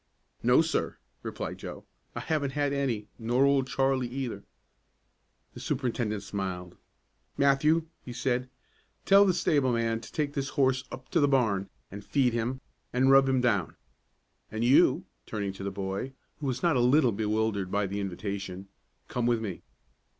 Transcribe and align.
"No, 0.41 0.63
sir," 0.63 0.97
replied 1.21 1.59
Joe, 1.59 1.85
"I 2.15 2.21
haven't 2.21 2.53
had 2.53 2.73
any, 2.73 3.07
nor 3.19 3.45
Old 3.45 3.67
Charlie 3.67 4.07
either." 4.07 4.43
The 5.53 5.59
superintendent 5.59 6.23
smiled. 6.23 6.75
"Matthew," 7.37 7.85
he 8.03 8.11
said, 8.11 8.49
"tell 9.05 9.25
the 9.25 9.33
stable 9.35 9.71
man 9.71 10.01
to 10.01 10.11
take 10.11 10.33
this 10.33 10.49
horse 10.57 10.85
up 10.91 11.09
to 11.09 11.19
the 11.19 11.27
barn 11.27 11.69
and 11.91 12.03
feed 12.03 12.33
him 12.33 12.61
and 12.91 13.11
rub 13.11 13.29
him 13.29 13.41
down. 13.41 13.75
And 14.51 14.63
you," 14.63 15.05
turning 15.27 15.53
to 15.53 15.63
the 15.63 15.69
boy, 15.69 16.13
who 16.39 16.47
was 16.47 16.63
not 16.63 16.75
a 16.75 16.79
little 16.79 17.11
bewildered 17.11 17.69
by 17.69 17.85
the 17.85 17.99
invitation, 17.99 18.69
"come 19.07 19.27
with 19.27 19.39
me." 19.39 19.61